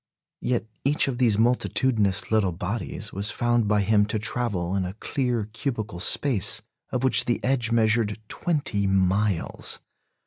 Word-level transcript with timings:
Yet 0.41 0.65
each 0.83 1.07
of 1.07 1.19
these 1.19 1.37
multitudinous 1.37 2.31
little 2.31 2.53
bodies 2.53 3.13
was 3.13 3.29
found 3.29 3.67
by 3.67 3.81
him 3.81 4.07
to 4.07 4.17
travel 4.17 4.75
in 4.75 4.83
a 4.83 4.95
clear 4.95 5.47
cubical 5.53 5.99
space 5.99 6.63
of 6.89 7.03
which 7.03 7.25
the 7.25 7.39
edge 7.43 7.71
measured 7.71 8.17
twenty 8.27 8.87
miles! 8.87 9.79